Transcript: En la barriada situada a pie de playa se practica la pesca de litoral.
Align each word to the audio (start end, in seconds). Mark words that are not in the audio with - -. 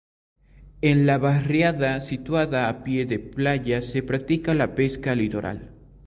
En 0.91 1.01
la 1.09 1.17
barriada 1.19 1.99
situada 1.99 2.67
a 2.67 2.83
pie 2.83 3.05
de 3.05 3.19
playa 3.19 3.83
se 3.83 4.01
practica 4.01 4.55
la 4.55 4.73
pesca 4.73 5.11
de 5.11 5.15
litoral. 5.17 5.69